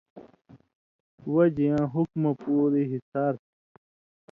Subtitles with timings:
[1.33, 3.51] وجہۡ یاں حُکُمہۡ پُوری حِصار تھی۔